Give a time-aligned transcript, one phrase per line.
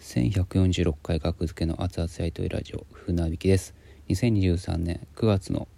[0.00, 3.74] 1146回学付けの熱々やりとりラジオ船引きです。
[4.08, 5.68] 2023年9月の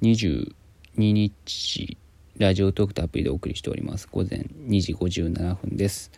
[0.00, 0.54] 22
[0.96, 1.98] 日
[2.38, 4.08] ラジオトークとアプリでお送りしております。
[4.10, 6.10] 午前2時57分です。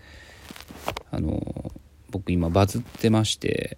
[1.10, 1.72] あの
[2.10, 3.76] 僕今バズってまして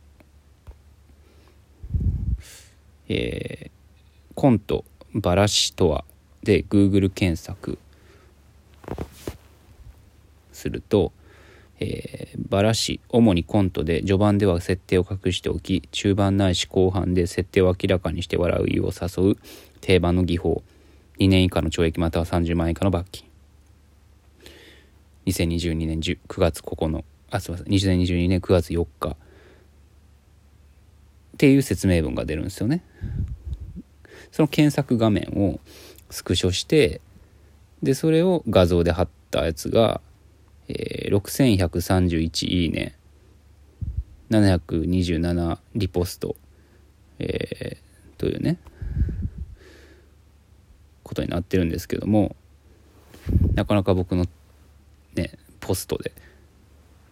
[3.08, 3.70] えー、
[4.34, 6.04] コントバラシとは
[6.42, 7.78] で Google 検索
[10.52, 11.12] すると
[11.78, 19.36] えー、バラシ主にコントで序盤では設定を隠しておき中盤ないし後半で設定を明らかにして笑う意を誘う
[19.80, 20.62] 定番の技法。
[21.18, 23.26] 2年以下の懲役または30万円以下の罰金。
[25.26, 27.04] 2022年9月9日。
[27.30, 27.66] あすいません。
[27.66, 29.10] 2022年9月4日。
[29.10, 29.16] っ
[31.38, 32.82] ていう説明文が出るんですよね。
[34.30, 35.60] その検索画面を
[36.10, 37.00] スクショして
[37.82, 40.00] でそれを画像で貼ったやつが
[40.68, 42.96] え、6131いいね。
[44.30, 46.36] 727リポスト、
[47.18, 48.58] えー、というね。
[51.06, 52.34] ことになってるんですけども
[53.54, 54.26] なかなか僕の
[55.14, 56.12] ねポストで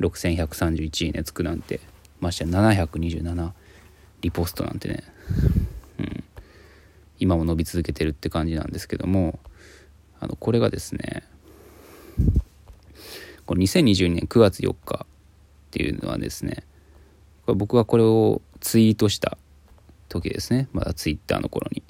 [0.00, 1.78] 6131いいねつくなんて
[2.20, 3.52] まして727
[4.20, 5.04] リポストなんてね、
[6.00, 6.24] うん、
[7.20, 9.38] 今も伸び続けてるって感じなんですけども
[10.18, 11.22] あのこれがですね
[13.46, 15.06] これ2022年9月4日っ
[15.70, 16.64] ていうのはですね
[17.46, 19.36] これ僕がこれをツイートした
[20.08, 20.68] 時ですね。
[20.72, 21.82] まだツイッターの頃に。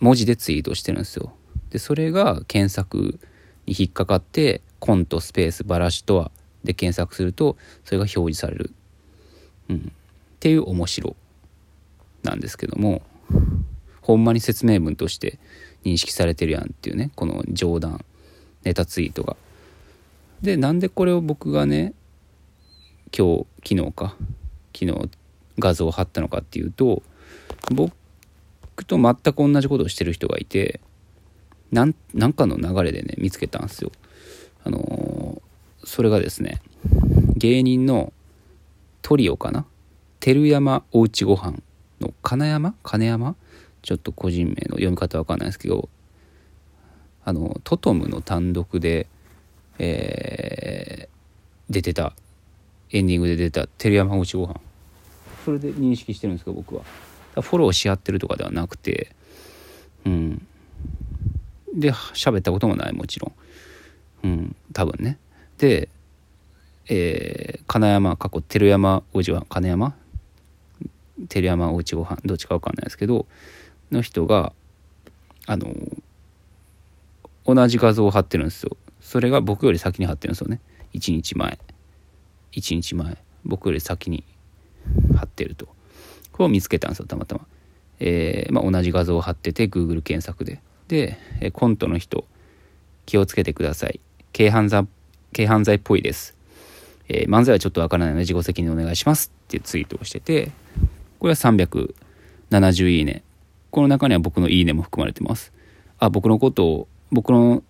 [0.00, 1.32] 文字でツイートしてるんですよ。
[1.70, 3.18] でそれが検索
[3.66, 6.30] に引っかかってコントスペースバラシとは
[6.64, 8.72] で検索するとそれが表示される、
[9.70, 9.80] うん、っ
[10.40, 11.16] ていう面白
[12.22, 13.02] なんですけども
[14.00, 15.38] ほんまに説明文として
[15.84, 18.04] 認識されてるやんっていうねこの冗談
[18.64, 19.36] ネタツイートが。
[20.42, 21.94] でなんでこれを僕がね
[23.16, 24.16] 今日昨日か
[24.76, 25.10] 昨日
[25.58, 27.02] 画像を貼ったのかっていうと
[27.70, 27.94] 僕
[28.86, 30.80] と全く同じことをしてる人がいて
[31.70, 31.94] なん
[32.32, 33.92] かの流れでね見つけたんですよ。
[34.64, 36.60] あのー、それがですね
[37.36, 38.12] 芸人の
[39.00, 39.64] トリオかな？
[40.20, 41.62] 照山おうちごはん
[42.00, 42.74] の金山？
[42.82, 43.36] 金山？
[43.82, 45.88] ちょっと個人名の読み方わかんないですけど
[47.24, 49.08] あのトトムの単独で
[49.84, 52.14] えー、出てた。
[52.92, 54.60] エンディングで出た「照山越しごはん
[55.44, 56.82] それで認識してるんですけど僕は。
[57.40, 59.16] フォローし合ってるとかではなくて。
[60.04, 60.46] うん。
[61.74, 63.32] で喋ったこともないもちろ
[64.22, 64.28] ん。
[64.28, 64.56] うん。
[64.72, 65.18] 多分ね。
[65.58, 65.88] で
[66.88, 69.94] えー、金山過去照山おじは金山？
[71.28, 72.18] 照山おうちごはん。
[72.24, 73.26] どっちか分かんないですけど。
[73.90, 74.52] の人が
[75.46, 75.74] あの
[77.46, 78.76] 同じ画像を貼ってるんですよ。
[79.12, 80.58] それが僕より先に貼ってるんですよね。
[80.94, 81.58] 1日前。
[82.52, 83.18] 1日前。
[83.44, 84.24] 僕より先に
[85.14, 85.66] 貼ってると。
[86.32, 87.46] これを見つけたんですよたまたま、
[88.00, 90.62] えー、まあ、同じ画像を貼ってて Google 検索で。
[90.88, 92.24] で、えコントの人
[93.04, 94.00] 気をつけてください。
[94.34, 94.86] 軽犯罪
[95.36, 96.34] 軽犯罪っぽいです、
[97.10, 99.30] えー、漫才はちょっとわからないので自己責任お願いします。
[99.44, 100.52] っていうツイートをしてて
[101.18, 103.22] これは370いいね。
[103.70, 105.52] この中には僕のいいねも含まれてます。
[105.98, 107.62] あ僕のことを僕の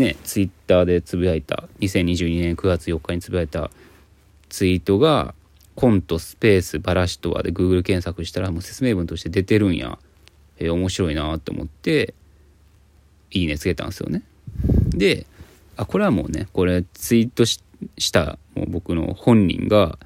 [0.00, 3.70] ねツイッターでつぶやいた2022年9月4日につぶやいた
[4.48, 5.34] ツイートが
[5.76, 9.98] コントスペースバラシとはで Google 検索したらもう説明文として出てるんや、
[10.58, 12.14] えー、面白いなと思って
[13.30, 14.22] いいねつけたんですよね。
[14.90, 15.26] で
[15.76, 17.62] あこれはもうねこれツイートし
[18.12, 19.98] たもう僕の本人が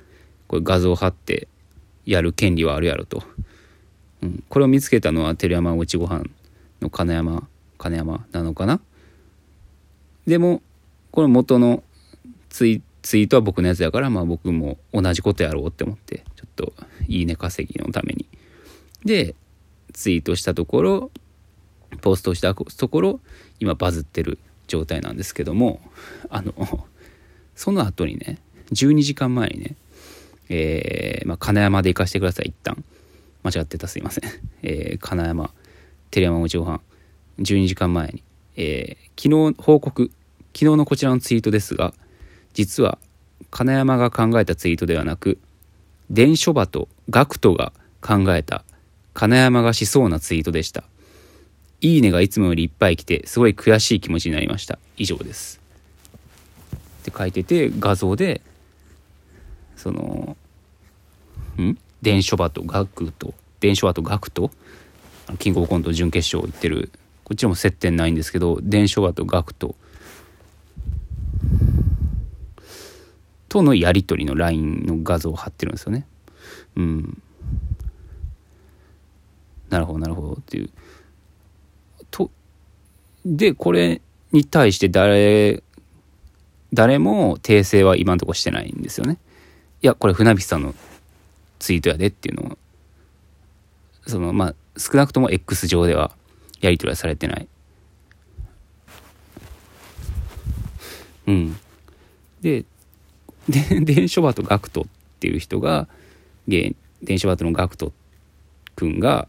[0.46, 1.48] これ画像を貼って
[2.04, 3.22] やる権利はあるやろと、
[4.22, 6.30] うん、これを見つけたのは照山おうちごはん
[6.80, 8.80] の金山金山なのかな
[10.26, 10.62] でも
[11.10, 11.82] この元の
[12.48, 16.72] ツイツイートは僕のやつだからまあ僕も同じことやろうって思ってちょっと
[17.06, 18.26] いいね稼ぎのために。
[19.04, 19.34] で
[19.92, 21.10] ツイートしたところ
[22.00, 23.20] ポストしたところ
[23.60, 25.80] 今バズってる状態なんですけども
[26.30, 26.54] あの
[27.54, 28.38] その後にね
[28.72, 29.76] 12時間前にね
[30.48, 32.82] えー、まあ、金山で行かしてください一旦。
[33.42, 34.30] 間違ってたすいません、
[34.62, 35.50] えー、金山
[36.10, 36.80] 照山ご飯
[37.40, 38.22] 12時間前に
[38.56, 40.10] えー、昨日報告
[40.56, 41.92] 昨日のこちらのツイートですが
[42.52, 42.98] 実は
[43.50, 45.38] 金山が考えたツイートではなく
[46.10, 48.64] 伝書バとガクトが考えた
[49.14, 50.84] 金山がしそうなツイートでした。
[51.80, 54.78] いいねがいつもよりいっぱい来てすごい悔しい気持ちになりました。
[54.96, 55.60] 以上です。
[57.02, 58.40] って書いてて画像で
[59.76, 60.36] その
[61.60, 61.76] ん？
[62.00, 64.50] 伝書バとガクト伝書バとガクト
[65.38, 66.90] キングオブコント準決勝行ってる
[67.24, 69.54] こっちも接点ないんですけど伝書バとガク
[73.54, 76.08] とのやり取りの LINE の画像を貼ってるんですよね。
[76.74, 77.22] うん。
[79.70, 80.70] なるほどなるほどっていう。
[82.10, 82.32] と
[83.24, 84.00] でこれ
[84.32, 85.62] に対して誰
[86.72, 89.18] 誰も訂正は今のところしてないんですよね。
[89.82, 90.74] いやこれ船引さんの
[91.60, 92.58] ツイートやでっていうのを
[94.04, 96.10] そのまあ少なくとも X 上では
[96.60, 97.46] やり取りはされてない。
[101.28, 101.56] うん。
[102.40, 102.66] で、
[103.48, 104.84] で 電書バトガクトっ
[105.20, 105.88] ていう人が、
[106.46, 106.74] 電
[107.16, 107.92] 書バトのガクト
[108.76, 109.28] 君が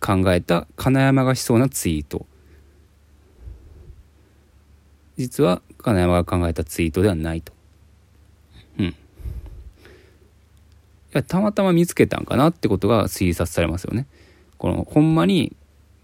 [0.00, 2.26] 考えた金山がしそうなツイート。
[5.16, 7.52] 実は金山が考えたツイートではないと。
[8.78, 8.86] うん。
[8.86, 8.94] い
[11.12, 14.06] や、たまたま見つけたんかなってことが推察されますよね。
[14.58, 15.56] この、ほんまに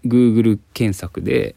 [0.05, 1.55] Google 検索で、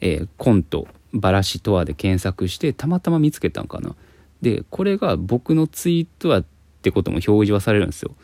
[0.00, 3.94] えー、コント、バラシとはで検索してたまたま見つけたんかな。
[4.42, 6.44] で、これが僕のツイートやっ
[6.82, 8.14] てことも表示はされるんですよ。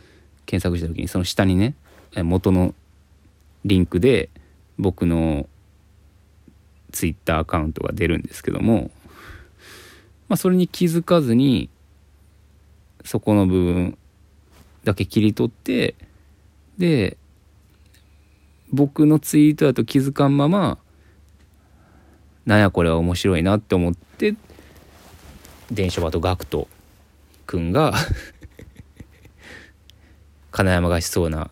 [0.46, 1.74] 検索した時に、その下にね、
[2.16, 2.74] 元の
[3.64, 4.30] リンクで
[4.78, 5.48] 僕の
[6.92, 8.90] ツイッターアカウントが出るんですけども、
[10.28, 11.68] まあ、それに気づかずに
[13.04, 13.98] そこの部分
[14.84, 15.94] だけ切り取って
[16.78, 17.16] で
[18.72, 20.78] 僕のツイートだと気づかんまま
[22.44, 24.34] なんやこれは面白いなって思って
[25.70, 26.68] 電書バトガクト
[27.46, 27.92] くんが
[30.50, 31.50] 金山がしそうな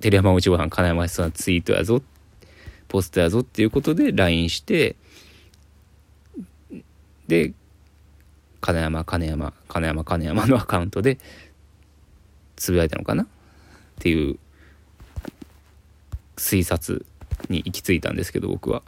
[0.00, 2.02] テレ山内ご飯金山がしそうなツイートやぞ
[2.88, 4.96] ポストやぞっていうことで LINE して
[7.28, 7.52] で
[8.60, 11.18] 金山金山金山金山のアカウントで
[12.56, 13.24] つぶやいたのかな？
[13.24, 13.26] っ
[13.98, 14.38] ていう
[16.36, 17.04] 推察
[17.48, 18.82] に行き着いたんですけど僕は。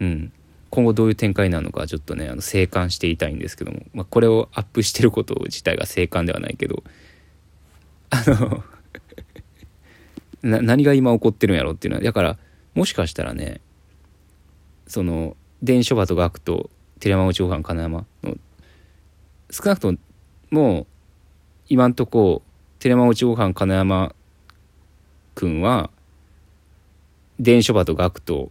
[0.00, 0.32] うん。
[0.74, 6.82] 今後どういう展開なのかちょっとねあの静観していたいんですけども、まあ、これをアップしてること自体が静観ではないけど
[8.10, 8.64] あの
[10.42, 12.38] 何が今起こってるんやろっていうのはだから
[12.74, 13.60] もしかしたらね
[14.88, 18.36] その伝書バと学と寺山内ご飯金山の
[19.52, 19.98] 少なくとも
[20.50, 20.86] もう
[21.68, 22.42] 今んとこ
[22.80, 24.12] 寺山内ご飯金山
[25.36, 25.90] くんは
[27.38, 28.50] 伝書バと学と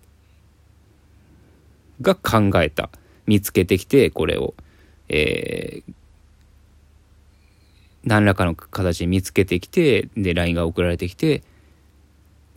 [2.02, 2.90] が考えた
[3.26, 4.54] 見つけてきてこれを、
[5.10, 5.94] えー、
[8.04, 11.44] 何らかの形で見つけてきてで LINE が送られてきて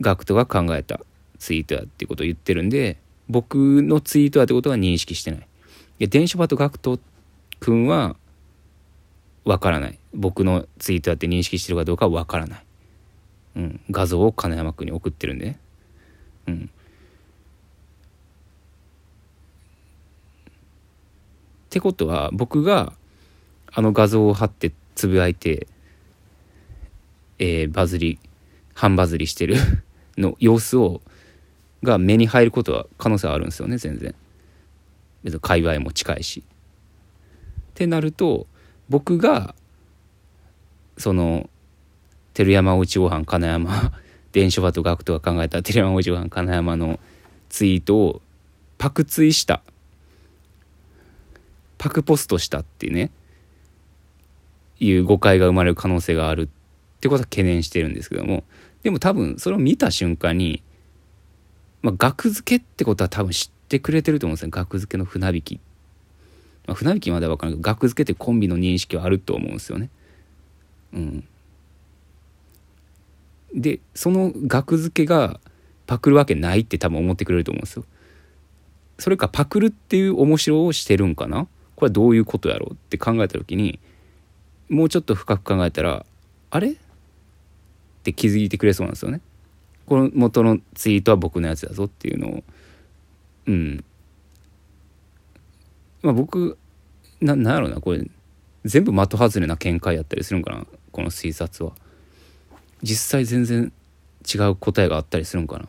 [0.01, 0.99] ガクトが考えた
[1.39, 2.97] ツイートやっていうことを言ってるんで
[3.29, 5.47] 僕のツイートやってことは認識してない。
[5.99, 6.99] で電書バトガクト
[7.59, 8.15] 君は
[9.43, 9.99] わからない。
[10.17, 12.63] 僕のツイートやって認識してるかどうかはわからない、
[13.57, 15.59] うん、画像を金山君に送ってるんでね、
[16.47, 16.69] うん、
[21.77, 22.93] ってことは僕が
[23.71, 25.67] あの画像を貼ってつぶやいて、
[27.37, 28.17] えー、バズり
[28.73, 29.57] 半バズりしてる
[30.17, 31.01] の様子を
[31.83, 34.15] が目に入ることは可能性はあるんですよね全然。
[35.23, 36.43] 別に界隈も近いし。
[36.47, 36.53] っ
[37.75, 38.47] てなると
[38.89, 39.53] 僕が
[40.97, 41.47] その
[42.33, 43.93] 照山おうちごはん金山
[44.33, 46.99] 伝書バと学徒が考えた照山おうちごはん金山の
[47.49, 48.21] ツイートを
[48.79, 49.61] パクツイした。
[51.77, 53.11] パクポストしたっていうね
[54.79, 58.43] いう誤解が生まれる可能性があるってことは懸念してるんですけども
[58.83, 60.61] でも多分それを見た瞬間に
[61.81, 64.49] まあ額付けってことは多分知ってくれてると思うんですよ。
[64.51, 65.59] 額付けの船引き、
[66.65, 69.89] まあ、船引きまでは分からないけど額付けってコンビの認識はあると思うんですよね。
[70.93, 71.23] うん。
[73.53, 75.39] でその額付けが
[75.85, 77.85] パクるわけないって多分思ってくれると思うんですよ。
[78.99, 83.79] それかパクるっていう面白をしてるんかなこれはどういうことやろうって考えた時に
[84.67, 86.05] もうちょっと深く考えたら
[86.49, 86.71] あれ？
[86.71, 86.75] っ
[88.03, 89.21] て気づいてくれそうなんですよね。
[89.85, 92.43] この元のツイートは僕のやつだぞっていうのを。
[93.45, 93.83] うん。
[96.01, 96.57] まあ僕
[97.21, 98.05] ななんやろうなこれ。
[98.65, 101.73] 全部的外れな見解やったりするんかなこの推察は。
[102.81, 103.71] 実際全然
[104.33, 105.65] 違う答えがあったりするんかな。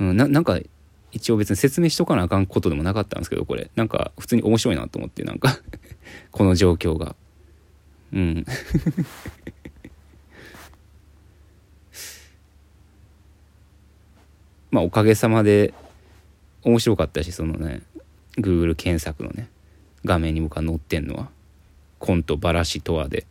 [0.00, 0.58] うんななんか
[1.12, 3.70] 一応別に説明しとかなあかんことでもなかったんですけどこれ。
[3.76, 5.58] なんか普通に面白いなと思ってなんか。
[6.32, 7.16] この状況が。
[8.12, 8.44] うん。
[14.70, 15.72] まあおかげさまで
[16.62, 17.80] 面白かったしそのね
[18.36, 19.48] Google 検索のね
[20.04, 21.30] 画面に僕は載ってんのは。
[21.98, 23.26] コントバラシとはで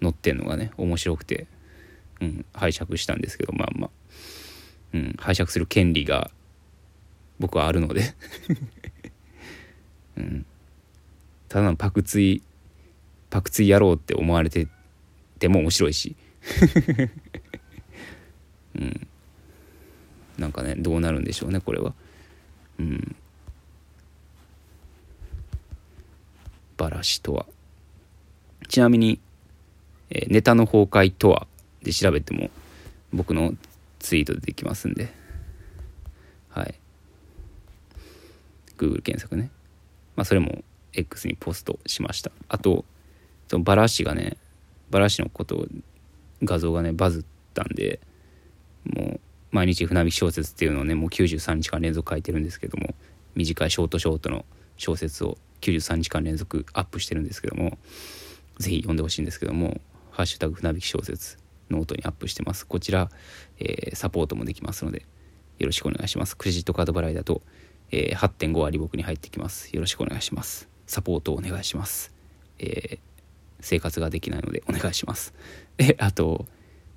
[0.00, 1.46] 載ってんのがね面白くて、
[2.20, 3.90] うん、拝借したんですけどまあまあ、
[4.94, 6.30] うん、拝借する権利が
[7.42, 8.14] 僕はあるので。
[10.16, 10.46] うん、
[11.48, 12.40] ただのパクツイ
[13.30, 14.68] パクツイやろうって思われて
[15.40, 16.14] ても面白いし。
[18.76, 19.08] うん。
[20.38, 21.94] なんかねどうなるんでしょうねこれは。
[22.78, 23.16] うん。
[26.76, 27.46] バラシとは。
[28.68, 29.18] ちなみに、
[30.10, 31.48] えネタの崩壊とは
[31.82, 32.50] で調べても
[33.12, 33.54] 僕の
[33.98, 35.12] ツイートでできますんで。
[36.50, 36.81] はい。
[38.82, 39.50] Google 検索ね。
[40.16, 40.62] まあそれも
[40.92, 42.32] X にポストしました。
[42.48, 42.84] あと
[43.48, 44.36] そのバラシがね
[44.90, 45.66] バラシのこと
[46.42, 47.24] 画像がねバズっ
[47.54, 48.00] たんで
[48.84, 49.20] もう
[49.52, 52.94] 毎日船引き小説っていうのをねもう93日間連続書いてるんですけども
[53.34, 54.44] 短いショートショートの
[54.76, 57.78] 小説を93日間連続アップしてるんですけども
[58.58, 61.38] ぜひ読んでほしいんですけども「ハッシュタグ船引き小説」
[61.70, 62.66] ノートにアップしてます。
[62.66, 63.10] こちら、
[63.58, 65.06] えーサポートもできますので
[65.58, 66.36] よろしくお願いします。
[66.36, 67.40] クレジットカード払いだと、
[67.92, 69.72] えー8.5割僕に入ってきます。
[69.74, 70.68] よろしくお願いします。
[70.86, 72.12] サポートをお願いします、
[72.58, 72.98] えー
[73.64, 75.32] 生活ができないのでお願いします。
[75.76, 76.46] であと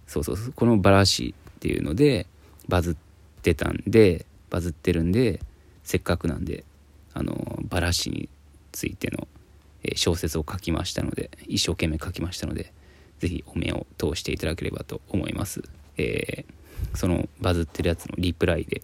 [0.08, 0.54] そうそうそう。
[0.54, 2.26] このバラシっていうので
[2.68, 2.96] バズっ
[3.44, 5.40] てたんでバズってるんで
[5.84, 6.64] せっかくなんで
[7.14, 8.30] あのバラシに
[8.72, 9.28] ついての、
[9.84, 12.74] えー小説を書きましたので一生懸命書きましたので
[13.20, 15.62] ぜひお目を通していただければと思います、
[15.98, 16.56] えー
[16.94, 18.82] そのバズってるやつのリプライで、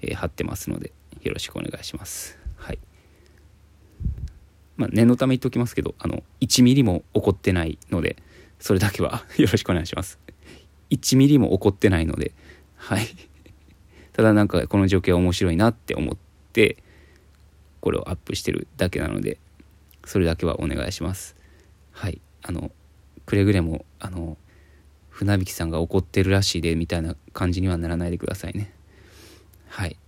[0.00, 0.92] えー貼ってますので
[1.26, 2.38] よろしくお願いします。
[2.56, 2.78] はい。
[4.76, 8.16] まあ念のため言っておきますけどあの1ミリも怒ってないので
[8.58, 10.18] それだけは よろしくお願いします。
[10.90, 12.32] 1ミリも怒ってないので
[12.76, 13.06] はい。
[14.12, 16.16] ただなんかこの状況は面白いなって思っ
[16.52, 16.82] て
[17.80, 19.38] これをアップしてるだけなので
[20.04, 21.36] それだけはお願いします。
[21.92, 22.20] はい。
[22.42, 22.70] あの
[23.24, 24.38] くれぐれもあの
[25.10, 28.72] 船引さんが怒ってるらしいでみたいな感じにはならないでくださいね。
[29.68, 29.98] はい。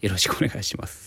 [0.00, 1.05] よろしくお願いします。